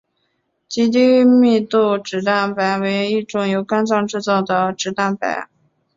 [0.67, 5.47] 极低密度脂蛋白为一种由肝脏制造的脂蛋白。